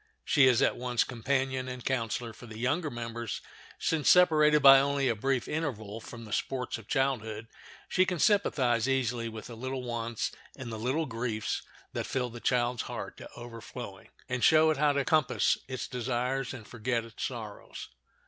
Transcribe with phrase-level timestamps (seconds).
[0.25, 3.39] She is at once companion and counselor for the younger members,
[3.77, 7.47] since separated by only a brief interval from the sports of childhood
[7.87, 11.61] she can sympathize easily with the little wants and little griefs
[11.93, 16.51] that fill the child's heart to overflowing, and show it how to compass its desires
[16.51, 17.89] and forget its sorrows.